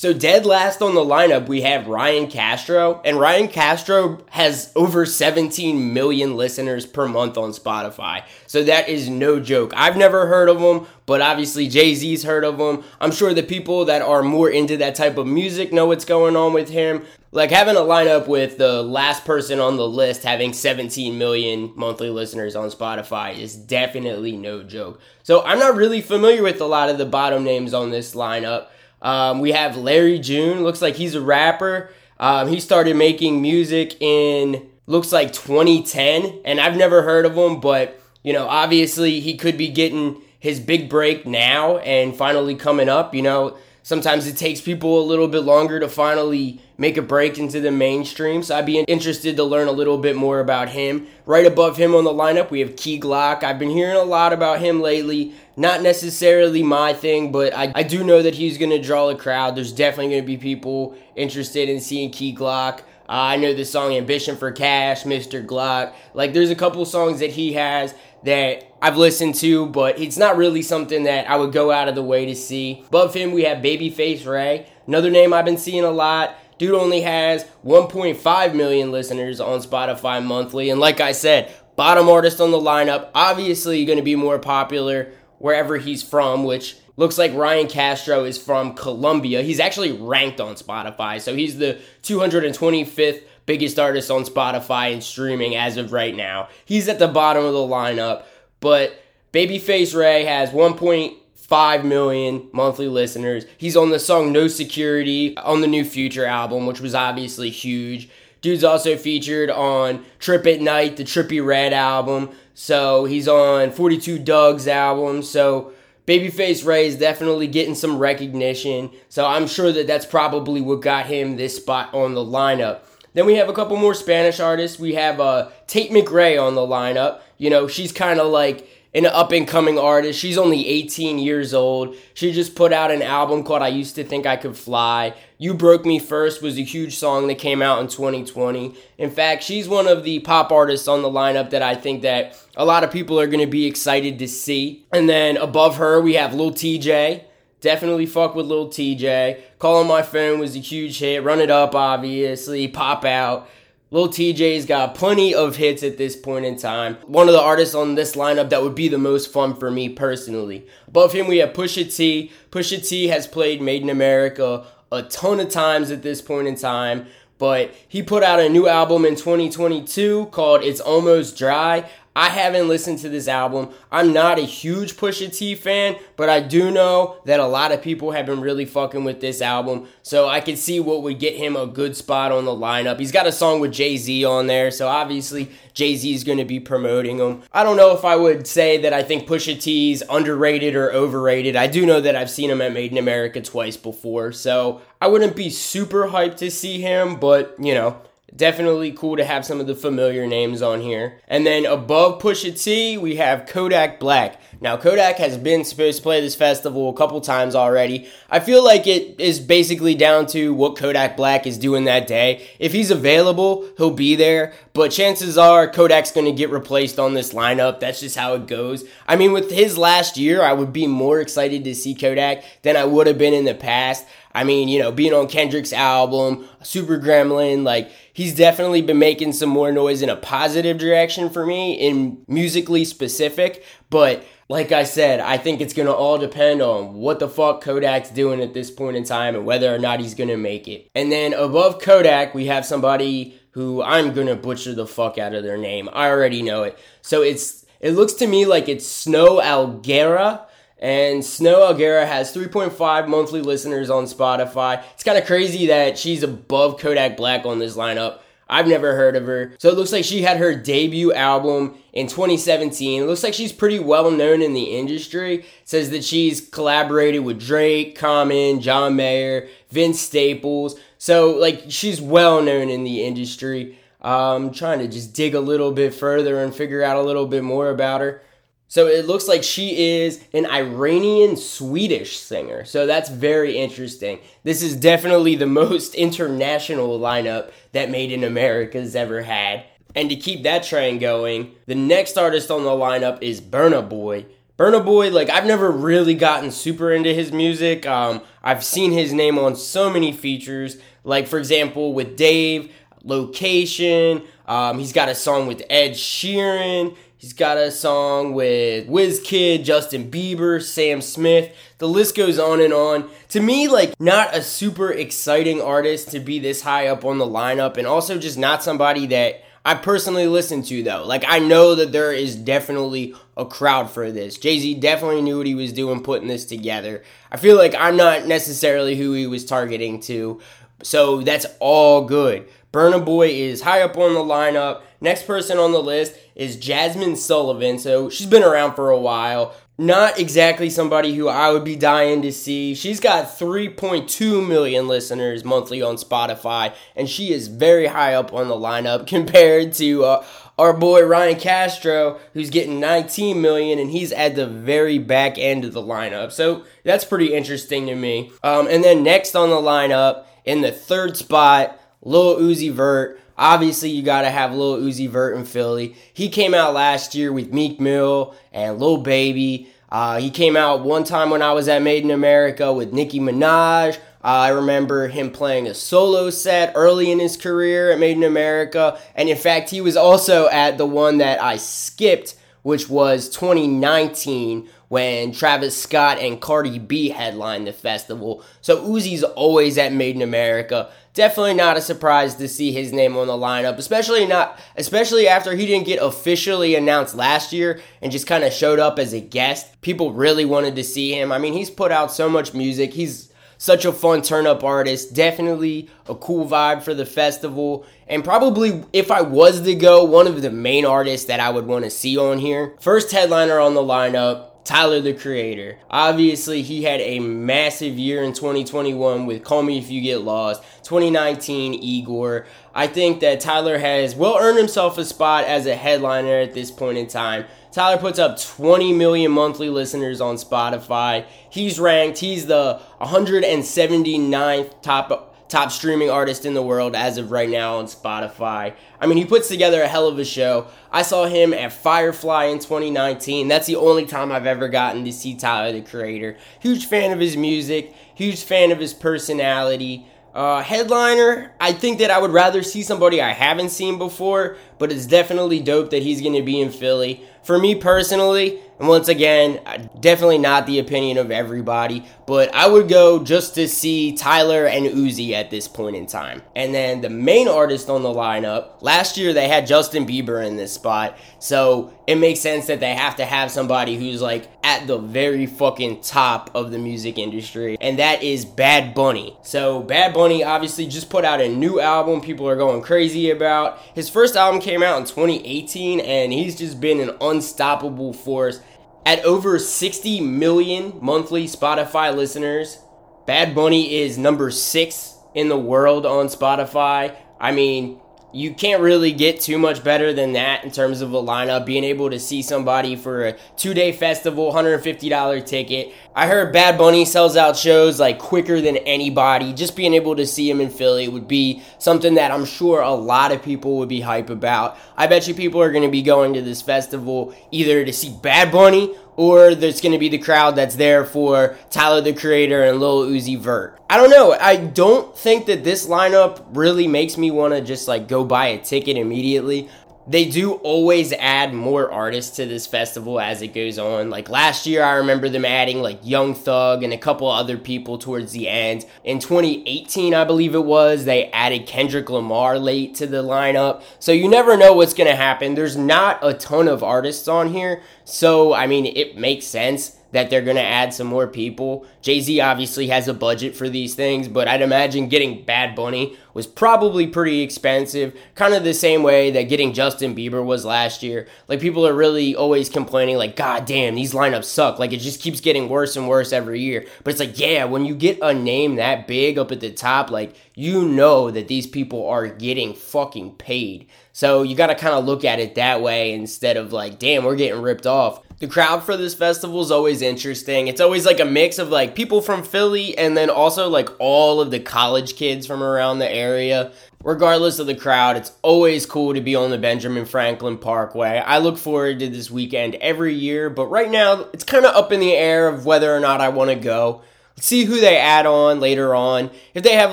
So 0.00 0.14
dead 0.14 0.46
last 0.46 0.80
on 0.80 0.94
the 0.94 1.02
lineup, 1.02 1.46
we 1.46 1.60
have 1.60 1.86
Ryan 1.86 2.26
Castro, 2.26 3.02
and 3.04 3.20
Ryan 3.20 3.48
Castro 3.48 4.24
has 4.30 4.72
over 4.74 5.04
17 5.04 5.92
million 5.92 6.38
listeners 6.38 6.86
per 6.86 7.06
month 7.06 7.36
on 7.36 7.50
Spotify. 7.50 8.22
So 8.46 8.64
that 8.64 8.88
is 8.88 9.10
no 9.10 9.40
joke. 9.40 9.74
I've 9.76 9.98
never 9.98 10.26
heard 10.26 10.48
of 10.48 10.58
him, 10.58 10.86
but 11.04 11.20
obviously 11.20 11.68
Jay 11.68 11.94
Z's 11.94 12.22
heard 12.22 12.44
of 12.44 12.58
him. 12.58 12.82
I'm 12.98 13.12
sure 13.12 13.34
the 13.34 13.42
people 13.42 13.84
that 13.84 14.00
are 14.00 14.22
more 14.22 14.48
into 14.48 14.78
that 14.78 14.94
type 14.94 15.18
of 15.18 15.26
music 15.26 15.70
know 15.70 15.84
what's 15.84 16.06
going 16.06 16.34
on 16.34 16.54
with 16.54 16.70
him. 16.70 17.04
Like 17.30 17.50
having 17.50 17.76
a 17.76 17.80
lineup 17.80 18.26
with 18.26 18.56
the 18.56 18.82
last 18.82 19.26
person 19.26 19.60
on 19.60 19.76
the 19.76 19.86
list 19.86 20.22
having 20.22 20.54
17 20.54 21.18
million 21.18 21.74
monthly 21.76 22.08
listeners 22.08 22.56
on 22.56 22.70
Spotify 22.70 23.36
is 23.36 23.54
definitely 23.54 24.34
no 24.34 24.62
joke. 24.62 24.98
So 25.24 25.44
I'm 25.44 25.58
not 25.58 25.76
really 25.76 26.00
familiar 26.00 26.42
with 26.42 26.62
a 26.62 26.66
lot 26.66 26.88
of 26.88 26.96
the 26.96 27.04
bottom 27.04 27.44
names 27.44 27.74
on 27.74 27.90
this 27.90 28.14
lineup. 28.14 28.68
Um, 29.02 29.40
we 29.40 29.52
have 29.52 29.76
Larry 29.76 30.18
June. 30.18 30.62
Looks 30.62 30.82
like 30.82 30.96
he's 30.96 31.14
a 31.14 31.20
rapper. 31.20 31.90
Um, 32.18 32.48
he 32.48 32.60
started 32.60 32.96
making 32.96 33.40
music 33.40 34.00
in 34.00 34.68
looks 34.86 35.12
like 35.12 35.32
2010, 35.32 36.40
and 36.44 36.60
I've 36.60 36.76
never 36.76 37.02
heard 37.02 37.24
of 37.24 37.34
him, 37.34 37.60
but 37.60 38.00
you 38.22 38.32
know, 38.32 38.46
obviously 38.46 39.20
he 39.20 39.36
could 39.36 39.56
be 39.56 39.68
getting 39.68 40.20
his 40.38 40.60
big 40.60 40.88
break 40.90 41.26
now 41.26 41.78
and 41.78 42.14
finally 42.14 42.54
coming 42.54 42.88
up. 42.88 43.14
You 43.14 43.22
know, 43.22 43.56
sometimes 43.82 44.26
it 44.26 44.36
takes 44.36 44.60
people 44.60 45.00
a 45.00 45.06
little 45.06 45.28
bit 45.28 45.40
longer 45.40 45.80
to 45.80 45.88
finally 45.88 46.60
make 46.78 46.96
a 46.96 47.02
break 47.02 47.38
into 47.38 47.60
the 47.60 47.70
mainstream. 47.70 48.42
So 48.42 48.56
I'd 48.56 48.66
be 48.66 48.80
interested 48.80 49.36
to 49.36 49.44
learn 49.44 49.68
a 49.68 49.72
little 49.72 49.98
bit 49.98 50.16
more 50.16 50.40
about 50.40 50.70
him. 50.70 51.06
Right 51.26 51.46
above 51.46 51.76
him 51.76 51.94
on 51.94 52.04
the 52.04 52.10
lineup, 52.10 52.50
we 52.50 52.60
have 52.60 52.76
Key 52.76 52.98
Glock. 52.98 53.42
I've 53.42 53.58
been 53.58 53.70
hearing 53.70 53.96
a 53.96 54.02
lot 54.02 54.32
about 54.32 54.60
him 54.60 54.80
lately. 54.80 55.34
Not 55.56 55.82
necessarily 55.82 56.62
my 56.62 56.92
thing, 56.94 57.32
but 57.32 57.54
I, 57.54 57.72
I 57.74 57.82
do 57.82 58.02
know 58.02 58.22
that 58.22 58.34
he's 58.34 58.58
going 58.58 58.70
to 58.70 58.80
draw 58.80 59.10
a 59.10 59.16
crowd. 59.16 59.56
There's 59.56 59.72
definitely 59.72 60.12
going 60.12 60.22
to 60.22 60.26
be 60.26 60.36
people 60.38 60.96
interested 61.16 61.68
in 61.68 61.80
seeing 61.80 62.10
Key 62.10 62.34
Glock. 62.34 62.80
Uh, 63.10 63.34
I 63.34 63.36
know 63.38 63.52
the 63.52 63.64
song 63.64 63.92
Ambition 63.92 64.36
for 64.36 64.52
Cash, 64.52 65.02
Mr. 65.02 65.44
Glock. 65.44 65.92
Like, 66.14 66.32
there's 66.32 66.50
a 66.50 66.54
couple 66.54 66.84
songs 66.84 67.18
that 67.18 67.30
he 67.30 67.54
has 67.54 67.92
that 68.24 68.76
I've 68.82 68.96
listened 68.96 69.34
to, 69.36 69.66
but 69.66 69.98
it's 69.98 70.16
not 70.16 70.36
really 70.36 70.62
something 70.62 71.04
that 71.04 71.28
I 71.28 71.36
would 71.36 71.52
go 71.52 71.70
out 71.70 71.88
of 71.88 71.94
the 71.94 72.02
way 72.02 72.26
to 72.26 72.34
see. 72.34 72.84
Above 72.88 73.14
him, 73.14 73.32
we 73.32 73.44
have 73.44 73.58
Babyface 73.58 74.26
Ray, 74.26 74.66
another 74.86 75.10
name 75.10 75.32
I've 75.32 75.44
been 75.44 75.58
seeing 75.58 75.84
a 75.84 75.90
lot. 75.90 76.36
Dude 76.58 76.74
only 76.74 77.00
has 77.00 77.44
1.5 77.64 78.54
million 78.54 78.92
listeners 78.92 79.40
on 79.40 79.60
Spotify 79.60 80.22
monthly. 80.22 80.68
And 80.68 80.78
like 80.78 81.00
I 81.00 81.12
said, 81.12 81.50
bottom 81.74 82.08
artist 82.08 82.40
on 82.40 82.50
the 82.50 82.58
lineup, 82.58 83.08
obviously 83.14 83.84
going 83.86 83.98
to 83.98 84.04
be 84.04 84.16
more 84.16 84.38
popular 84.38 85.12
wherever 85.38 85.78
he's 85.78 86.02
from, 86.02 86.44
which 86.44 86.76
looks 86.98 87.16
like 87.16 87.32
Ryan 87.32 87.66
Castro 87.66 88.24
is 88.24 88.36
from 88.36 88.74
Colombia. 88.74 89.40
He's 89.40 89.58
actually 89.58 89.92
ranked 89.92 90.38
on 90.38 90.56
Spotify. 90.56 91.18
So 91.18 91.34
he's 91.34 91.56
the 91.56 91.78
225th 92.02 93.22
biggest 93.50 93.80
artist 93.80 94.12
on 94.12 94.22
Spotify 94.22 94.92
and 94.92 95.02
streaming 95.02 95.56
as 95.56 95.76
of 95.76 95.92
right 95.92 96.14
now. 96.14 96.48
He's 96.64 96.88
at 96.88 97.00
the 97.00 97.08
bottom 97.08 97.44
of 97.44 97.52
the 97.52 97.58
lineup, 97.58 98.22
but 98.60 99.02
Babyface 99.32 99.92
Ray 99.92 100.24
has 100.24 100.50
1.5 100.50 101.84
million 101.84 102.48
monthly 102.52 102.86
listeners. 102.86 103.46
He's 103.58 103.76
on 103.76 103.90
the 103.90 103.98
song 103.98 104.30
No 104.30 104.46
Security 104.46 105.36
on 105.36 105.62
the 105.62 105.66
new 105.66 105.84
Future 105.84 106.26
album, 106.26 106.64
which 106.64 106.80
was 106.80 106.94
obviously 106.94 107.50
huge. 107.50 108.08
Dude's 108.40 108.62
also 108.62 108.96
featured 108.96 109.50
on 109.50 110.04
Trip 110.20 110.46
at 110.46 110.60
Knight, 110.60 110.96
the 110.96 111.02
Trippie 111.02 111.44
Redd 111.44 111.72
album. 111.72 112.30
So 112.54 113.04
he's 113.04 113.26
on 113.26 113.72
42 113.72 114.20
Dugg's 114.20 114.68
album. 114.68 115.24
So 115.24 115.72
Babyface 116.06 116.64
Ray 116.64 116.86
is 116.86 116.94
definitely 116.94 117.48
getting 117.48 117.74
some 117.74 117.98
recognition. 117.98 118.92
So 119.08 119.26
I'm 119.26 119.48
sure 119.48 119.72
that 119.72 119.88
that's 119.88 120.06
probably 120.06 120.60
what 120.60 120.82
got 120.82 121.06
him 121.06 121.36
this 121.36 121.56
spot 121.56 121.92
on 121.92 122.14
the 122.14 122.24
lineup. 122.24 122.82
Then 123.14 123.26
we 123.26 123.36
have 123.36 123.48
a 123.48 123.52
couple 123.52 123.76
more 123.76 123.94
Spanish 123.94 124.40
artists. 124.40 124.78
We 124.78 124.94
have 124.94 125.20
uh, 125.20 125.48
Tate 125.66 125.90
McRae 125.90 126.40
on 126.40 126.54
the 126.54 126.60
lineup. 126.60 127.20
You 127.38 127.50
know, 127.50 127.66
she's 127.66 127.92
kind 127.92 128.20
of 128.20 128.30
like 128.30 128.68
an 128.92 129.06
up 129.06 129.32
and 129.32 129.46
coming 129.46 129.78
artist. 129.78 130.18
She's 130.18 130.36
only 130.36 130.66
18 130.66 131.18
years 131.18 131.54
old. 131.54 131.96
She 132.14 132.32
just 132.32 132.54
put 132.54 132.72
out 132.72 132.90
an 132.90 133.02
album 133.02 133.44
called 133.44 133.62
I 133.62 133.68
Used 133.68 133.94
to 133.96 134.04
Think 134.04 134.26
I 134.26 134.36
Could 134.36 134.56
Fly. 134.56 135.14
You 135.38 135.54
Broke 135.54 135.84
Me 135.84 135.98
First 135.98 136.42
was 136.42 136.58
a 136.58 136.62
huge 136.62 136.96
song 136.96 137.28
that 137.28 137.38
came 137.38 137.62
out 137.62 137.80
in 137.80 137.88
2020. 137.88 138.74
In 138.98 139.10
fact, 139.10 139.42
she's 139.42 139.68
one 139.68 139.86
of 139.86 140.02
the 140.02 140.18
pop 140.20 140.50
artists 140.50 140.88
on 140.88 141.02
the 141.02 141.08
lineup 141.08 141.50
that 141.50 141.62
I 141.62 141.74
think 141.74 142.02
that 142.02 142.36
a 142.56 142.64
lot 142.64 142.84
of 142.84 142.90
people 142.90 143.18
are 143.20 143.26
going 143.26 143.44
to 143.44 143.50
be 143.50 143.66
excited 143.66 144.18
to 144.18 144.28
see. 144.28 144.84
And 144.92 145.08
then 145.08 145.36
above 145.36 145.76
her, 145.76 146.00
we 146.00 146.14
have 146.14 146.34
Lil 146.34 146.52
Tjay. 146.52 147.24
Definitely 147.60 148.06
fuck 148.06 148.34
with 148.34 148.46
Lil 148.46 148.68
Tjay. 148.68 149.40
Call 149.58 149.76
on 149.78 149.86
My 149.86 150.02
Phone 150.02 150.38
was 150.38 150.56
a 150.56 150.60
huge 150.60 150.98
hit. 150.98 151.22
Run 151.22 151.40
It 151.40 151.50
Up, 151.50 151.74
obviously. 151.74 152.68
Pop 152.68 153.04
Out. 153.04 153.48
Lil 153.90 154.08
Tjay's 154.08 154.66
got 154.66 154.94
plenty 154.94 155.34
of 155.34 155.56
hits 155.56 155.82
at 155.82 155.98
this 155.98 156.14
point 156.14 156.44
in 156.44 156.56
time. 156.56 156.94
One 157.06 157.26
of 157.26 157.34
the 157.34 157.40
artists 157.40 157.74
on 157.74 157.96
this 157.96 158.14
lineup 158.14 158.50
that 158.50 158.62
would 158.62 158.74
be 158.74 158.88
the 158.88 158.98
most 158.98 159.32
fun 159.32 159.56
for 159.56 159.70
me 159.70 159.88
personally. 159.88 160.64
Above 160.86 161.12
him, 161.12 161.26
we 161.26 161.38
have 161.38 161.52
Pusha 161.52 161.94
T. 161.94 162.30
Pusha 162.50 162.86
T 162.86 163.08
has 163.08 163.26
played 163.26 163.60
Made 163.60 163.82
in 163.82 163.90
America 163.90 164.64
a 164.92 165.02
ton 165.02 165.40
of 165.40 165.48
times 165.48 165.90
at 165.90 166.02
this 166.02 166.22
point 166.22 166.48
in 166.48 166.56
time, 166.56 167.06
but 167.38 167.74
he 167.88 168.02
put 168.02 168.22
out 168.22 168.40
a 168.40 168.48
new 168.48 168.68
album 168.68 169.04
in 169.04 169.16
2022 169.16 170.26
called 170.26 170.62
It's 170.62 170.80
Almost 170.80 171.36
Dry. 171.36 171.88
I 172.20 172.28
haven't 172.28 172.68
listened 172.68 172.98
to 172.98 173.08
this 173.08 173.28
album. 173.28 173.70
I'm 173.90 174.12
not 174.12 174.38
a 174.38 174.42
huge 174.42 174.98
Pusha 174.98 175.34
T 175.34 175.54
fan, 175.54 175.96
but 176.16 176.28
I 176.28 176.40
do 176.40 176.70
know 176.70 177.16
that 177.24 177.40
a 177.40 177.46
lot 177.46 177.72
of 177.72 177.80
people 177.80 178.10
have 178.10 178.26
been 178.26 178.42
really 178.42 178.66
fucking 178.66 179.04
with 179.04 179.22
this 179.22 179.40
album. 179.40 179.88
So 180.02 180.28
I 180.28 180.42
can 180.42 180.56
see 180.56 180.80
what 180.80 181.02
would 181.02 181.18
get 181.18 181.36
him 181.36 181.56
a 181.56 181.66
good 181.66 181.96
spot 181.96 182.30
on 182.30 182.44
the 182.44 182.50
lineup. 182.50 182.98
He's 182.98 183.10
got 183.10 183.26
a 183.26 183.32
song 183.32 183.58
with 183.58 183.72
Jay 183.72 183.96
Z 183.96 184.22
on 184.26 184.48
there, 184.48 184.70
so 184.70 184.86
obviously 184.86 185.50
Jay 185.72 185.96
Z 185.96 186.12
is 186.12 186.22
going 186.22 186.36
to 186.36 186.44
be 186.44 186.60
promoting 186.60 187.20
him. 187.20 187.42
I 187.54 187.64
don't 187.64 187.78
know 187.78 187.96
if 187.96 188.04
I 188.04 188.16
would 188.16 188.46
say 188.46 188.76
that 188.82 188.92
I 188.92 189.02
think 189.02 189.26
Pusha 189.26 189.58
T's 189.58 190.02
underrated 190.10 190.76
or 190.76 190.92
overrated. 190.92 191.56
I 191.56 191.68
do 191.68 191.86
know 191.86 192.02
that 192.02 192.16
I've 192.16 192.28
seen 192.28 192.50
him 192.50 192.60
at 192.60 192.74
Made 192.74 192.92
in 192.92 192.98
America 192.98 193.40
twice 193.40 193.78
before, 193.78 194.30
so 194.32 194.82
I 195.00 195.06
wouldn't 195.08 195.36
be 195.36 195.48
super 195.48 196.08
hyped 196.08 196.36
to 196.36 196.50
see 196.50 196.82
him, 196.82 197.18
but 197.18 197.56
you 197.58 197.72
know. 197.72 198.02
Definitely 198.34 198.92
cool 198.92 199.16
to 199.16 199.24
have 199.24 199.44
some 199.44 199.60
of 199.60 199.66
the 199.66 199.74
familiar 199.74 200.26
names 200.26 200.62
on 200.62 200.80
here. 200.80 201.18
And 201.26 201.44
then 201.44 201.66
above 201.66 202.22
Pusha 202.22 202.62
T, 202.62 202.96
we 202.96 203.16
have 203.16 203.46
Kodak 203.46 203.98
Black. 203.98 204.40
Now, 204.60 204.76
Kodak 204.76 205.16
has 205.16 205.36
been 205.36 205.64
supposed 205.64 205.98
to 205.98 206.02
play 206.02 206.20
this 206.20 206.34
festival 206.34 206.90
a 206.90 206.94
couple 206.94 207.20
times 207.20 207.54
already. 207.54 208.08
I 208.30 208.40
feel 208.40 208.62
like 208.62 208.86
it 208.86 209.18
is 209.18 209.40
basically 209.40 209.94
down 209.94 210.26
to 210.28 210.54
what 210.54 210.76
Kodak 210.76 211.16
Black 211.16 211.46
is 211.46 211.58
doing 211.58 211.86
that 211.86 212.06
day. 212.06 212.46
If 212.58 212.72
he's 212.72 212.90
available, 212.90 213.66
he'll 213.78 213.90
be 213.90 214.14
there, 214.16 214.52
but 214.74 214.92
chances 214.92 215.36
are 215.36 215.66
Kodak's 215.66 216.12
going 216.12 216.26
to 216.26 216.32
get 216.32 216.50
replaced 216.50 216.98
on 216.98 217.14
this 217.14 217.32
lineup. 217.32 217.80
That's 217.80 218.00
just 218.00 218.16
how 218.16 218.34
it 218.34 218.46
goes. 218.46 218.84
I 219.08 219.16
mean, 219.16 219.32
with 219.32 219.50
his 219.50 219.76
last 219.76 220.16
year, 220.16 220.42
I 220.42 220.52
would 220.52 220.72
be 220.72 220.86
more 220.86 221.20
excited 221.20 221.64
to 221.64 221.74
see 221.74 221.94
Kodak 221.94 222.44
than 222.62 222.76
I 222.76 222.84
would 222.84 223.06
have 223.06 223.18
been 223.18 223.34
in 223.34 223.46
the 223.46 223.54
past. 223.54 224.06
I 224.32 224.44
mean, 224.44 224.68
you 224.68 224.78
know, 224.78 224.92
being 224.92 225.12
on 225.12 225.26
Kendrick's 225.26 225.72
album, 225.72 226.46
Super 226.62 226.98
Gremlin, 226.98 227.64
like 227.64 227.90
he's 228.20 228.34
definitely 228.34 228.82
been 228.82 228.98
making 228.98 229.32
some 229.32 229.48
more 229.48 229.72
noise 229.72 230.02
in 230.02 230.10
a 230.10 230.16
positive 230.16 230.76
direction 230.76 231.30
for 231.30 231.46
me 231.46 231.72
in 231.72 232.22
musically 232.28 232.84
specific, 232.84 233.64
but 233.88 234.22
like 234.50 234.72
I 234.72 234.84
said, 234.84 235.20
I 235.20 235.38
think 235.38 235.62
it's 235.62 235.72
gonna 235.72 235.92
all 235.92 236.18
depend 236.18 236.60
on 236.60 236.92
what 236.92 237.18
the 237.18 237.30
fuck 237.30 237.64
Kodak's 237.64 238.10
doing 238.10 238.42
at 238.42 238.52
this 238.52 238.70
point 238.70 238.98
in 238.98 239.04
time 239.04 239.34
and 239.34 239.46
whether 239.46 239.74
or 239.74 239.78
not 239.78 240.00
he's 240.00 240.14
gonna 240.14 240.36
make 240.36 240.68
it. 240.68 240.90
And 240.94 241.10
then 241.10 241.32
above 241.32 241.80
Kodak, 241.80 242.34
we 242.34 242.44
have 242.44 242.66
somebody 242.66 243.40
who 243.52 243.82
I'm 243.82 244.12
gonna 244.12 244.36
butcher 244.36 244.74
the 244.74 244.86
fuck 244.86 245.16
out 245.16 245.34
of 245.34 245.42
their 245.42 245.56
name. 245.56 245.88
I 245.90 246.10
already 246.10 246.42
know 246.42 246.64
it. 246.64 246.78
So 247.00 247.22
it's 247.22 247.64
it 247.80 247.92
looks 247.92 248.12
to 248.14 248.26
me 248.26 248.44
like 248.44 248.68
it's 248.68 248.86
Snoh 248.86 249.42
Aalegra 249.42 250.44
and 250.80 251.22
Snoh 251.22 251.72
Aalegra 251.72 252.06
has 252.06 252.34
3.5 252.34 253.06
monthly 253.06 253.42
listeners 253.42 253.90
on 253.90 254.04
Spotify. 254.06 254.82
It's 254.94 255.04
kind 255.04 255.18
of 255.18 255.26
crazy 255.26 255.66
that 255.66 255.98
she's 255.98 256.22
above 256.22 256.80
Kodak 256.80 257.16
Black 257.16 257.44
on 257.44 257.58
this 257.58 257.76
lineup. 257.76 258.20
I've 258.48 258.66
never 258.66 258.96
heard 258.96 259.14
of 259.14 259.26
her. 259.26 259.54
So 259.58 259.68
it 259.68 259.76
looks 259.76 259.92
like 259.92 260.04
she 260.04 260.22
had 260.22 260.38
her 260.38 260.56
debut 260.56 261.12
album 261.12 261.78
in 261.92 262.08
2017. 262.08 263.02
It 263.02 263.06
looks 263.06 263.22
like 263.22 263.32
she's 263.32 263.52
pretty 263.52 263.78
well 263.78 264.10
known 264.10 264.42
in 264.42 264.54
the 264.54 264.76
industry. 264.76 265.36
It 265.36 265.44
says 265.64 265.90
that 265.90 266.02
she's 266.02 266.40
collaborated 266.48 267.22
with 267.22 267.38
Drake, 267.38 267.96
Common, 267.96 268.60
John 268.60 268.96
Mayer, 268.96 269.48
Vince 269.70 270.00
Staples. 270.00 270.80
So 270.98 271.30
like 271.30 271.64
she's 271.68 272.00
well 272.00 272.42
known 272.42 272.70
in 272.70 272.82
the 272.82 273.04
industry. 273.04 273.78
I'm 274.02 274.52
trying 274.52 274.80
to 274.80 274.88
just 274.88 275.12
dig 275.12 275.34
a 275.36 275.40
little 275.40 275.70
bit 275.70 275.94
further 275.94 276.42
and 276.42 276.52
figure 276.52 276.82
out 276.82 276.96
a 276.96 277.02
little 277.02 277.26
bit 277.26 277.44
more 277.44 277.70
about 277.70 278.00
her. 278.00 278.22
So 278.70 278.86
it 278.86 279.06
looks 279.06 279.26
like 279.26 279.42
she 279.42 279.98
is 279.98 280.22
an 280.32 280.46
Iranian 280.46 281.36
Swedish 281.36 282.20
singer. 282.20 282.64
So 282.64 282.86
that's 282.86 283.10
very 283.10 283.58
interesting. 283.58 284.20
This 284.44 284.62
is 284.62 284.76
definitely 284.76 285.34
the 285.34 285.46
most 285.64 285.96
international 285.96 287.00
lineup 287.00 287.50
that 287.72 287.90
Made 287.90 288.12
in 288.12 288.22
America's 288.22 288.94
ever 288.94 289.22
had. 289.22 289.64
And 289.96 290.08
to 290.08 290.14
keep 290.14 290.44
that 290.44 290.62
train 290.62 291.00
going, 291.00 291.50
the 291.66 291.74
next 291.74 292.16
artist 292.16 292.48
on 292.52 292.62
the 292.62 292.70
lineup 292.70 293.20
is 293.20 293.40
Burna 293.40 293.86
Boy. 293.86 294.26
Burna 294.56 294.84
Boy, 294.84 295.10
like 295.10 295.30
I've 295.30 295.46
never 295.46 295.68
really 295.68 296.14
gotten 296.14 296.52
super 296.52 296.92
into 296.92 297.12
his 297.12 297.32
music. 297.32 297.86
Um, 297.86 298.22
I've 298.40 298.62
seen 298.62 298.92
his 298.92 299.12
name 299.12 299.36
on 299.36 299.56
so 299.56 299.90
many 299.90 300.12
features, 300.12 300.76
like 301.02 301.26
for 301.26 301.40
example 301.40 301.92
with 301.92 302.16
Dave, 302.16 302.72
Location. 303.02 304.22
Um, 304.46 304.78
he's 304.78 304.92
got 304.92 305.08
a 305.08 305.14
song 305.16 305.48
with 305.48 305.62
Ed 305.68 305.92
Sheeran. 305.92 306.96
He's 307.20 307.34
got 307.34 307.58
a 307.58 307.70
song 307.70 308.32
with 308.32 308.88
Wizkid, 308.88 309.62
Justin 309.62 310.10
Bieber, 310.10 310.62
Sam 310.62 311.02
Smith. 311.02 311.54
The 311.76 311.86
list 311.86 312.16
goes 312.16 312.38
on 312.38 312.62
and 312.62 312.72
on. 312.72 313.10
To 313.28 313.42
me, 313.42 313.68
like, 313.68 313.92
not 314.00 314.34
a 314.34 314.42
super 314.42 314.90
exciting 314.90 315.60
artist 315.60 316.12
to 316.12 316.18
be 316.18 316.38
this 316.38 316.62
high 316.62 316.86
up 316.86 317.04
on 317.04 317.18
the 317.18 317.26
lineup, 317.26 317.76
and 317.76 317.86
also 317.86 318.16
just 318.18 318.38
not 318.38 318.62
somebody 318.62 319.04
that 319.08 319.44
I 319.66 319.74
personally 319.74 320.28
listen 320.28 320.62
to, 320.62 320.82
though. 320.82 321.04
Like, 321.04 321.22
I 321.28 321.40
know 321.40 321.74
that 321.74 321.92
there 321.92 322.10
is 322.10 322.36
definitely 322.36 323.14
a 323.36 323.44
crowd 323.44 323.90
for 323.90 324.10
this. 324.10 324.38
Jay 324.38 324.58
Z 324.58 324.76
definitely 324.76 325.20
knew 325.20 325.36
what 325.36 325.46
he 325.46 325.54
was 325.54 325.74
doing 325.74 326.02
putting 326.02 326.28
this 326.28 326.46
together. 326.46 327.04
I 327.30 327.36
feel 327.36 327.58
like 327.58 327.74
I'm 327.74 327.98
not 327.98 328.28
necessarily 328.28 328.96
who 328.96 329.12
he 329.12 329.26
was 329.26 329.44
targeting 329.44 330.00
to, 330.04 330.40
so 330.82 331.20
that's 331.20 331.44
all 331.58 332.06
good. 332.06 332.48
Burna 332.72 333.04
Boy 333.04 333.28
is 333.28 333.60
high 333.60 333.82
up 333.82 333.98
on 333.98 334.14
the 334.14 334.20
lineup. 334.20 334.80
Next 335.00 335.26
person 335.26 335.58
on 335.58 335.72
the 335.72 335.82
list 335.82 336.14
is 336.34 336.56
Jazmine 336.56 337.16
Sullivan. 337.16 337.78
So 337.78 338.10
she's 338.10 338.26
been 338.26 338.42
around 338.42 338.74
for 338.74 338.90
a 338.90 338.98
while. 338.98 339.54
Not 339.78 340.18
exactly 340.18 340.68
somebody 340.68 341.14
who 341.14 341.28
I 341.28 341.50
would 341.50 341.64
be 341.64 341.74
dying 341.74 342.20
to 342.20 342.32
see. 342.32 342.74
She's 342.74 343.00
got 343.00 343.38
3.2 343.38 344.46
million 344.46 344.86
listeners 344.86 345.42
monthly 345.42 345.80
on 345.80 345.96
Spotify, 345.96 346.74
and 346.94 347.08
she 347.08 347.32
is 347.32 347.48
very 347.48 347.86
high 347.86 348.12
up 348.12 348.34
on 348.34 348.48
the 348.48 348.54
lineup 348.54 349.06
compared 349.06 349.72
to 349.74 350.04
uh, 350.04 350.24
our 350.58 350.74
boy 350.74 351.02
Ryan 351.06 351.40
Castro, 351.40 352.20
who's 352.34 352.50
getting 352.50 352.78
19 352.78 353.40
million, 353.40 353.78
and 353.78 353.90
he's 353.90 354.12
at 354.12 354.36
the 354.36 354.46
very 354.46 354.98
back 354.98 355.38
end 355.38 355.64
of 355.64 355.72
the 355.72 355.80
lineup. 355.80 356.30
So 356.30 356.64
that's 356.84 357.06
pretty 357.06 357.32
interesting 357.32 357.86
to 357.86 357.94
me. 357.94 358.32
Um, 358.42 358.66
and 358.68 358.84
then 358.84 359.02
next 359.02 359.34
on 359.34 359.48
the 359.48 359.56
lineup, 359.56 360.26
in 360.44 360.60
the 360.60 360.72
third 360.72 361.16
spot, 361.16 361.80
Lil 362.02 362.36
Uzi 362.36 362.70
Vert. 362.70 363.18
Obviously, 363.36 363.90
you 363.90 364.02
got 364.02 364.22
to 364.22 364.30
have 364.30 364.54
Lil 364.54 364.78
Uzi 364.78 365.08
Vert 365.08 365.36
in 365.36 365.44
Philly. 365.44 365.96
He 366.12 366.28
came 366.28 366.54
out 366.54 366.74
last 366.74 367.14
year 367.14 367.32
with 367.32 367.52
Meek 367.52 367.80
Mill 367.80 368.34
and 368.52 368.78
Lil 368.78 368.98
Baby. 368.98 369.70
Uh, 369.90 370.20
he 370.20 370.30
came 370.30 370.56
out 370.56 370.82
one 370.82 371.04
time 371.04 371.30
when 371.30 371.42
I 371.42 371.52
was 371.52 371.68
at 371.68 371.82
Made 371.82 372.04
in 372.04 372.10
America 372.10 372.72
with 372.72 372.92
Nicki 372.92 373.18
Minaj. 373.18 373.96
Uh, 374.22 374.26
I 374.26 374.48
remember 374.50 375.08
him 375.08 375.30
playing 375.30 375.66
a 375.66 375.74
solo 375.74 376.28
set 376.28 376.72
early 376.76 377.10
in 377.10 377.18
his 377.18 377.36
career 377.36 377.90
at 377.90 377.98
Made 377.98 378.18
in 378.18 378.22
America. 378.22 378.98
And 379.14 379.28
in 379.28 379.36
fact, 379.36 379.70
he 379.70 379.80
was 379.80 379.96
also 379.96 380.48
at 380.48 380.76
the 380.76 380.86
one 380.86 381.18
that 381.18 381.42
I 381.42 381.56
skipped, 381.56 382.36
which 382.62 382.88
was 382.88 383.28
2019 383.30 384.68
when 384.88 385.32
Travis 385.32 385.80
Scott 385.80 386.18
and 386.18 386.40
Cardi 386.40 386.78
B 386.78 387.10
headlined 387.10 387.66
the 387.66 387.72
festival. 387.72 388.44
So 388.60 388.82
Uzi's 388.84 389.22
always 389.22 389.78
at 389.78 389.92
Made 389.92 390.16
in 390.16 390.22
America. 390.22 390.90
Definitely 391.14 391.54
not 391.54 391.76
a 391.76 391.80
surprise 391.80 392.34
to 392.36 392.48
see 392.48 392.72
his 392.72 392.92
name 392.92 393.16
on 393.16 393.26
the 393.26 393.32
lineup, 393.32 393.78
especially 393.78 394.26
not 394.26 394.58
especially 394.76 395.26
after 395.26 395.54
he 395.54 395.66
didn't 395.66 395.86
get 395.86 396.02
officially 396.02 396.74
announced 396.74 397.14
last 397.14 397.52
year 397.52 397.80
and 398.02 398.12
just 398.12 398.26
kind 398.26 398.44
of 398.44 398.52
showed 398.52 398.78
up 398.78 398.98
as 398.98 399.12
a 399.12 399.20
guest. 399.20 399.80
People 399.80 400.12
really 400.12 400.44
wanted 400.44 400.76
to 400.76 400.84
see 400.84 401.12
him. 401.12 401.32
I 401.32 401.38
mean, 401.38 401.52
he's 401.52 401.70
put 401.70 401.92
out 401.92 402.12
so 402.12 402.28
much 402.28 402.54
music. 402.54 402.92
He's 402.92 403.29
such 403.60 403.84
a 403.84 403.92
fun 403.92 404.22
turn 404.22 404.46
up 404.46 404.64
artist. 404.64 405.12
Definitely 405.12 405.90
a 406.08 406.14
cool 406.14 406.48
vibe 406.48 406.82
for 406.82 406.94
the 406.94 407.04
festival. 407.04 407.84
And 408.08 408.24
probably, 408.24 408.82
if 408.94 409.10
I 409.10 409.20
was 409.20 409.60
to 409.60 409.74
go, 409.74 410.02
one 410.02 410.26
of 410.26 410.40
the 410.40 410.50
main 410.50 410.86
artists 410.86 411.26
that 411.26 411.40
I 411.40 411.50
would 411.50 411.66
want 411.66 411.84
to 411.84 411.90
see 411.90 412.16
on 412.16 412.38
here. 412.38 412.74
First 412.80 413.12
headliner 413.12 413.60
on 413.60 413.74
the 413.74 413.82
lineup. 413.82 414.49
Tyler 414.64 415.00
the 415.00 415.14
Creator. 415.14 415.78
Obviously, 415.90 416.62
he 416.62 416.84
had 416.84 417.00
a 417.00 417.18
massive 417.18 417.98
year 417.98 418.22
in 418.22 418.32
2021 418.32 419.26
with 419.26 419.42
Call 419.42 419.62
Me 419.62 419.78
If 419.78 419.90
You 419.90 420.00
Get 420.00 420.22
Lost, 420.22 420.62
2019 420.84 421.74
Igor. 421.74 422.46
I 422.74 422.86
think 422.86 423.20
that 423.20 423.40
Tyler 423.40 423.78
has 423.78 424.14
well 424.14 424.38
earned 424.38 424.58
himself 424.58 424.98
a 424.98 425.04
spot 425.04 425.44
as 425.44 425.66
a 425.66 425.74
headliner 425.74 426.38
at 426.38 426.54
this 426.54 426.70
point 426.70 426.98
in 426.98 427.06
time. 427.06 427.46
Tyler 427.72 428.00
puts 428.00 428.18
up 428.18 428.40
20 428.40 428.92
million 428.92 429.30
monthly 429.30 429.68
listeners 429.68 430.20
on 430.20 430.36
Spotify. 430.36 431.24
He's 431.48 431.78
ranked, 431.78 432.18
he's 432.18 432.46
the 432.46 432.80
179th 433.00 434.82
top 434.82 435.29
top 435.50 435.72
streaming 435.72 436.08
artist 436.08 436.46
in 436.46 436.54
the 436.54 436.62
world 436.62 436.94
as 436.94 437.18
of 437.18 437.30
right 437.30 437.48
now 437.48 437.78
on 437.78 437.86
Spotify. 437.86 438.74
I 439.00 439.06
mean, 439.06 439.18
he 439.18 439.24
puts 439.24 439.48
together 439.48 439.82
a 439.82 439.88
hell 439.88 440.06
of 440.06 440.18
a 440.18 440.24
show. 440.24 440.68
I 440.92 441.02
saw 441.02 441.26
him 441.26 441.52
at 441.52 441.72
Firefly 441.72 442.44
in 442.44 442.60
2019. 442.60 443.48
That's 443.48 443.66
the 443.66 443.76
only 443.76 444.06
time 444.06 444.30
I've 444.30 444.46
ever 444.46 444.68
gotten 444.68 445.04
to 445.04 445.12
see 445.12 445.34
Tyler 445.34 445.72
the 445.72 445.82
Creator. 445.82 446.36
Huge 446.60 446.86
fan 446.86 447.12
of 447.12 447.18
his 447.18 447.36
music, 447.36 447.94
huge 448.14 448.42
fan 448.42 448.70
of 448.70 448.78
his 448.78 448.94
personality. 448.94 450.06
Uh, 450.32 450.62
headliner, 450.62 451.52
I 451.60 451.72
think 451.72 451.98
that 451.98 452.12
I 452.12 452.18
would 452.18 452.30
rather 452.30 452.62
see 452.62 452.82
somebody 452.82 453.20
I 453.20 453.32
haven't 453.32 453.70
seen 453.70 453.98
before, 453.98 454.56
but 454.80 454.90
it's 454.90 455.06
definitely 455.06 455.60
dope 455.60 455.90
that 455.90 456.02
he's 456.02 456.20
going 456.20 456.34
to 456.34 456.42
be 456.42 456.60
in 456.60 456.70
Philly. 456.70 457.22
For 457.42 457.58
me 457.58 457.74
personally, 457.74 458.58
and 458.78 458.88
once 458.88 459.08
again, 459.08 459.60
definitely 460.00 460.38
not 460.38 460.66
the 460.66 460.78
opinion 460.78 461.18
of 461.18 461.30
everybody, 461.30 462.04
but 462.26 462.54
I 462.54 462.66
would 462.66 462.88
go 462.88 463.22
just 463.22 463.54
to 463.56 463.68
see 463.68 464.16
Tyler 464.16 464.66
and 464.66 464.86
Uzi 464.86 465.32
at 465.32 465.50
this 465.50 465.68
point 465.68 465.96
in 465.96 466.06
time. 466.06 466.42
And 466.56 466.74
then 466.74 467.02
the 467.02 467.10
main 467.10 467.46
artist 467.48 467.90
on 467.90 468.02
the 468.02 468.08
lineup, 468.08 468.82
last 468.82 469.16
year 469.16 469.32
they 469.32 469.48
had 469.48 469.66
Justin 469.66 470.06
Bieber 470.06 470.46
in 470.46 470.56
this 470.56 470.72
spot, 470.72 471.18
so 471.38 471.92
it 472.06 472.16
makes 472.16 472.40
sense 472.40 472.66
that 472.66 472.80
they 472.80 472.94
have 472.94 473.16
to 473.16 473.24
have 473.24 473.50
somebody 473.50 473.96
who's 473.96 474.20
like 474.20 474.48
at 474.62 474.86
the 474.86 474.98
very 474.98 475.46
fucking 475.46 476.02
top 476.02 476.50
of 476.54 476.70
the 476.70 476.78
music 476.78 477.18
industry, 477.18 477.76
and 477.80 477.98
that 477.98 478.22
is 478.22 478.44
Bad 478.44 478.94
Bunny. 478.94 479.36
So 479.42 479.82
Bad 479.82 480.12
Bunny 480.12 480.44
obviously 480.44 480.86
just 480.86 481.10
put 481.10 481.24
out 481.24 481.40
a 481.40 481.48
new 481.48 481.80
album 481.80 482.20
people 482.20 482.48
are 482.48 482.56
going 482.56 482.82
crazy 482.82 483.30
about. 483.30 483.78
His 483.94 484.08
first 484.10 484.36
album 484.36 484.60
came 484.60 484.69
out 484.76 484.98
in 484.98 485.04
2018, 485.04 486.00
and 486.00 486.32
he's 486.32 486.56
just 486.56 486.80
been 486.80 487.00
an 487.00 487.16
unstoppable 487.20 488.12
force 488.12 488.60
at 489.06 489.24
over 489.24 489.58
60 489.58 490.20
million 490.20 490.98
monthly 491.00 491.46
Spotify 491.46 492.14
listeners, 492.14 492.78
Bad 493.26 493.54
Bunny 493.54 493.94
is 493.94 494.18
number 494.18 494.50
six 494.50 495.16
in 495.34 495.48
the 495.48 495.58
world 495.58 496.04
on 496.04 496.26
Spotify. 496.26 497.16
I 497.40 497.52
mean, 497.52 498.00
you 498.32 498.54
can't 498.54 498.80
really 498.80 499.12
get 499.12 499.40
too 499.40 499.58
much 499.58 499.82
better 499.82 500.12
than 500.12 500.34
that 500.34 500.64
in 500.64 500.70
terms 500.70 501.00
of 501.00 501.12
a 501.12 501.22
lineup. 501.22 501.66
Being 501.66 501.84
able 501.84 502.10
to 502.10 502.20
see 502.20 502.42
somebody 502.42 502.96
for 502.96 503.26
a 503.26 503.36
two 503.56 503.74
day 503.74 503.92
festival, 503.92 504.52
$150 504.52 505.46
ticket. 505.46 505.92
I 506.14 506.26
heard 506.26 506.52
Bad 506.52 506.78
Bunny 506.78 507.04
sells 507.04 507.36
out 507.36 507.56
shows 507.56 507.98
like 507.98 508.18
quicker 508.18 508.60
than 508.60 508.76
anybody. 508.78 509.52
Just 509.52 509.76
being 509.76 509.94
able 509.94 510.16
to 510.16 510.26
see 510.26 510.48
him 510.48 510.60
in 510.60 510.70
Philly 510.70 511.08
would 511.08 511.28
be 511.28 511.62
something 511.78 512.14
that 512.14 512.30
I'm 512.30 512.44
sure 512.44 512.80
a 512.80 512.92
lot 512.92 513.32
of 513.32 513.42
people 513.42 513.78
would 513.78 513.88
be 513.88 514.00
hype 514.00 514.30
about. 514.30 514.78
I 514.96 515.06
bet 515.06 515.26
you 515.26 515.34
people 515.34 515.60
are 515.60 515.72
going 515.72 515.84
to 515.84 515.90
be 515.90 516.02
going 516.02 516.34
to 516.34 516.42
this 516.42 516.62
festival 516.62 517.34
either 517.50 517.84
to 517.84 517.92
see 517.92 518.10
Bad 518.22 518.52
Bunny 518.52 518.94
or 519.20 519.54
there's 519.54 519.82
going 519.82 519.92
to 519.92 519.98
be 519.98 520.08
the 520.08 520.16
crowd 520.16 520.56
that's 520.56 520.76
there 520.76 521.04
for 521.04 521.54
Tyler 521.68 522.00
the 522.00 522.14
Creator 522.14 522.64
and 522.64 522.80
Lil 522.80 523.06
Uzi 523.06 523.36
Vert. 523.36 523.78
I 523.90 523.98
don't 523.98 524.08
know. 524.08 524.32
I 524.32 524.56
don't 524.56 525.14
think 525.14 525.44
that 525.44 525.62
this 525.62 525.86
lineup 525.86 526.42
really 526.52 526.88
makes 526.88 527.18
me 527.18 527.30
want 527.30 527.52
to 527.52 527.60
just 527.60 527.86
like 527.86 528.08
go 528.08 528.24
buy 528.24 528.46
a 528.46 528.58
ticket 528.58 528.96
immediately 528.96 529.68
they 530.06 530.24
do 530.24 530.54
always 530.54 531.12
add 531.12 531.52
more 531.52 531.90
artists 531.90 532.36
to 532.36 532.46
this 532.46 532.66
festival 532.66 533.20
as 533.20 533.42
it 533.42 533.54
goes 533.54 533.78
on. 533.78 534.10
Like 534.10 534.28
last 534.28 534.66
year, 534.66 534.82
I 534.82 534.94
remember 534.94 535.28
them 535.28 535.44
adding 535.44 535.82
like 535.82 536.00
Young 536.02 536.34
Thug 536.34 536.82
and 536.82 536.92
a 536.92 536.98
couple 536.98 537.28
other 537.28 537.58
people 537.58 537.98
towards 537.98 538.32
the 538.32 538.48
end. 538.48 538.86
In 539.04 539.18
2018, 539.18 540.14
I 540.14 540.24
believe 540.24 540.54
it 540.54 540.64
was, 540.64 541.04
they 541.04 541.26
added 541.30 541.66
Kendrick 541.66 542.08
Lamar 542.10 542.58
late 542.58 542.94
to 542.96 543.06
the 543.06 543.22
lineup. 543.22 543.82
So 543.98 544.12
you 544.12 544.28
never 544.28 544.56
know 544.56 544.72
what's 544.72 544.94
going 544.94 545.10
to 545.10 545.16
happen. 545.16 545.54
There's 545.54 545.76
not 545.76 546.18
a 546.22 546.34
ton 546.34 546.66
of 546.66 546.82
artists 546.82 547.28
on 547.28 547.52
here. 547.52 547.82
So, 548.04 548.54
I 548.54 548.66
mean, 548.66 548.86
it 548.86 549.16
makes 549.16 549.46
sense 549.46 549.99
that 550.12 550.30
they're 550.30 550.42
going 550.42 550.56
to 550.56 550.62
add 550.62 550.92
some 550.92 551.06
more 551.06 551.26
people. 551.26 551.86
Jay 552.02 552.20
Z 552.20 552.40
obviously 552.40 552.88
has 552.88 553.08
a 553.08 553.14
budget 553.14 553.54
for 553.54 553.68
these 553.68 553.94
things, 553.94 554.28
but 554.28 554.48
I'd 554.48 554.62
imagine 554.62 555.08
getting 555.08 555.44
Bad 555.44 555.74
Bunny 555.74 556.16
was 556.34 556.46
probably 556.46 557.06
pretty 557.06 557.42
expensive, 557.42 558.16
kind 558.34 558.54
of 558.54 558.64
the 558.64 558.74
same 558.74 559.02
way 559.02 559.30
that 559.30 559.48
getting 559.48 559.72
Justin 559.72 560.14
Bieber 560.14 560.44
was 560.44 560.64
last 560.64 561.02
year. 561.02 561.26
Like, 561.48 561.60
people 561.60 561.86
are 561.86 561.94
really 561.94 562.36
always 562.36 562.68
complaining, 562.68 563.16
like, 563.16 563.36
God 563.36 563.66
damn, 563.66 563.94
these 563.94 564.14
lineups 564.14 564.44
suck. 564.44 564.78
Like, 564.78 564.92
it 564.92 564.98
just 564.98 565.20
keeps 565.20 565.40
getting 565.40 565.68
worse 565.68 565.96
and 565.96 566.08
worse 566.08 566.32
every 566.32 566.60
year. 566.60 566.86
But 567.02 567.12
it's 567.12 567.20
like, 567.20 567.38
yeah, 567.38 567.64
when 567.64 567.84
you 567.84 567.94
get 567.94 568.18
a 568.22 568.32
name 568.32 568.76
that 568.76 569.06
big 569.08 569.38
up 569.38 569.50
at 569.50 569.60
the 569.60 569.70
top, 569.70 570.10
like, 570.10 570.34
you 570.54 570.86
know 570.86 571.30
that 571.30 571.48
these 571.48 571.66
people 571.66 572.08
are 572.08 572.28
getting 572.28 572.74
fucking 572.74 573.32
paid. 573.36 573.88
So 574.12 574.42
you 574.42 574.54
got 574.54 574.66
to 574.66 574.74
kind 574.74 574.94
of 574.94 575.04
look 575.04 575.24
at 575.24 575.38
it 575.38 575.54
that 575.54 575.80
way 575.82 576.12
instead 576.12 576.56
of 576.56 576.72
like, 576.72 576.98
damn, 576.98 577.24
we're 577.24 577.36
getting 577.36 577.62
ripped 577.62 577.86
off. 577.86 578.20
The 578.40 578.48
crowd 578.48 578.82
for 578.84 578.96
this 578.96 579.12
festival 579.12 579.60
is 579.60 579.70
always 579.70 580.00
interesting. 580.00 580.66
It's 580.66 580.80
always 580.80 581.04
like 581.04 581.20
a 581.20 581.26
mix 581.26 581.58
of 581.58 581.68
like 581.68 581.94
people 581.94 582.22
from 582.22 582.42
Philly 582.42 582.96
and 582.96 583.14
then 583.14 583.28
also 583.28 583.68
like 583.68 583.90
all 583.98 584.40
of 584.40 584.50
the 584.50 584.58
college 584.58 585.16
kids 585.16 585.46
from 585.46 585.62
around 585.62 585.98
the 585.98 586.10
area. 586.10 586.72
Regardless 587.04 587.58
of 587.58 587.66
the 587.66 587.74
crowd, 587.74 588.16
it's 588.16 588.32
always 588.40 588.86
cool 588.86 589.12
to 589.12 589.20
be 589.20 589.36
on 589.36 589.50
the 589.50 589.58
Benjamin 589.58 590.06
Franklin 590.06 590.56
Parkway. 590.56 591.18
I 591.18 591.36
look 591.36 591.58
forward 591.58 591.98
to 591.98 592.08
this 592.08 592.30
weekend 592.30 592.76
every 592.76 593.12
year, 593.12 593.50
but 593.50 593.66
right 593.66 593.90
now 593.90 594.26
it's 594.32 594.44
kind 594.44 594.64
of 594.64 594.74
up 594.74 594.90
in 594.90 595.00
the 595.00 595.12
air 595.12 595.46
of 595.46 595.66
whether 595.66 595.94
or 595.94 596.00
not 596.00 596.22
I 596.22 596.30
want 596.30 596.48
to 596.48 596.56
go. 596.56 597.02
Let's 597.36 597.46
see 597.46 597.64
who 597.64 597.78
they 597.78 597.98
add 597.98 598.24
on 598.24 598.58
later 598.58 598.94
on. 598.94 599.30
If 599.52 599.64
they 599.64 599.74
have 599.74 599.92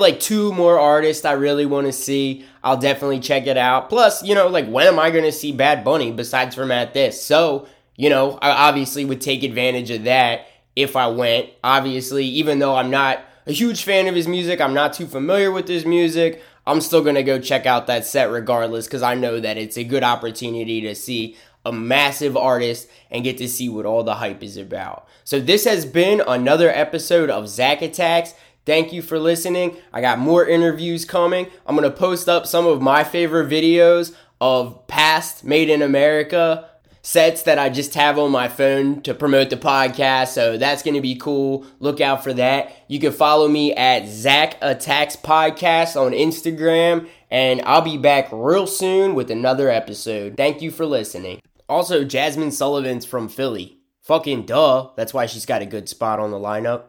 like 0.00 0.20
two 0.20 0.54
more 0.54 0.78
artists 0.78 1.26
I 1.26 1.32
really 1.32 1.66
want 1.66 1.86
to 1.86 1.92
see, 1.92 2.46
I'll 2.64 2.78
definitely 2.78 3.20
check 3.20 3.46
it 3.46 3.58
out. 3.58 3.90
Plus, 3.90 4.22
you 4.22 4.34
know, 4.34 4.48
like 4.48 4.68
when 4.68 4.86
am 4.86 4.98
I 4.98 5.10
going 5.10 5.24
to 5.24 5.32
see 5.32 5.52
Bad 5.52 5.84
Bunny 5.84 6.12
besides 6.12 6.54
from 6.54 6.70
at 6.70 6.94
this? 6.94 7.22
So, 7.22 7.66
you 7.98 8.08
know, 8.08 8.38
I 8.40 8.68
obviously 8.68 9.04
would 9.04 9.20
take 9.20 9.42
advantage 9.42 9.90
of 9.90 10.04
that 10.04 10.46
if 10.76 10.94
I 10.94 11.08
went. 11.08 11.50
Obviously, 11.64 12.24
even 12.24 12.60
though 12.60 12.76
I'm 12.76 12.90
not 12.90 13.20
a 13.44 13.52
huge 13.52 13.82
fan 13.82 14.06
of 14.06 14.14
his 14.14 14.28
music, 14.28 14.60
I'm 14.60 14.72
not 14.72 14.92
too 14.92 15.06
familiar 15.06 15.50
with 15.50 15.66
his 15.66 15.84
music, 15.84 16.40
I'm 16.64 16.80
still 16.80 17.02
to 17.16 17.22
go 17.22 17.40
check 17.40 17.66
out 17.66 17.88
that 17.88 18.06
set 18.06 18.30
regardless 18.30 18.86
because 18.86 19.02
I 19.02 19.14
know 19.14 19.40
that 19.40 19.56
it's 19.56 19.76
a 19.76 19.84
good 19.84 20.04
opportunity 20.04 20.80
to 20.82 20.94
see 20.94 21.36
a 21.66 21.72
massive 21.72 22.36
artist 22.36 22.88
and 23.10 23.24
get 23.24 23.36
to 23.38 23.48
see 23.48 23.68
what 23.68 23.84
all 23.84 24.04
the 24.04 24.14
hype 24.14 24.44
is 24.44 24.56
about. 24.56 25.08
So, 25.24 25.40
this 25.40 25.64
has 25.64 25.84
been 25.84 26.22
another 26.26 26.70
episode 26.70 27.30
of 27.30 27.48
Zac 27.48 27.82
Attacks. 27.82 28.34
Thank 28.64 28.92
you 28.92 29.02
for 29.02 29.18
listening. 29.18 29.76
I 29.92 30.02
got 30.02 30.18
more 30.18 30.46
interviews 30.46 31.04
coming. 31.04 31.48
I'm 31.66 31.74
to 31.90 31.90
post 31.90 32.28
up 32.28 32.46
some 32.46 32.66
of 32.66 32.80
my 32.80 33.02
favorite 33.02 33.50
videos 33.50 34.14
of 34.40 34.86
past 34.86 35.42
Made 35.42 35.68
in 35.68 35.82
America 35.82 36.68
sets 37.02 37.42
that 37.44 37.58
I 37.58 37.68
just 37.68 37.94
have 37.94 38.18
on 38.18 38.30
my 38.30 38.48
phone 38.48 39.02
to 39.02 39.14
promote 39.14 39.50
the 39.50 39.56
podcast. 39.56 40.28
So 40.28 40.56
that's 40.58 40.82
going 40.82 40.94
to 40.94 41.00
be 41.00 41.14
cool. 41.14 41.64
Look 41.80 42.00
out 42.00 42.22
for 42.22 42.32
that. 42.34 42.72
You 42.88 42.98
can 43.00 43.12
follow 43.12 43.48
me 43.48 43.74
at 43.74 44.06
Zac 44.08 44.56
Attacks 44.60 45.16
Podcast 45.16 46.00
on 46.00 46.12
Instagram, 46.12 47.08
and 47.30 47.62
I'll 47.62 47.82
be 47.82 47.98
back 47.98 48.28
real 48.32 48.66
soon 48.66 49.14
with 49.14 49.30
another 49.30 49.70
episode. 49.70 50.36
Thank 50.36 50.62
you 50.62 50.70
for 50.70 50.86
listening. 50.86 51.40
Also, 51.68 52.04
Jazmine 52.04 52.52
Sullivan's 52.52 53.04
from 53.04 53.28
Philly. 53.28 53.78
Fucking 54.02 54.46
duh. 54.46 54.90
That's 54.96 55.12
why 55.12 55.26
she's 55.26 55.46
got 55.46 55.60
a 55.62 55.66
good 55.66 55.88
spot 55.88 56.18
on 56.18 56.30
the 56.30 56.38
lineup. 56.38 56.84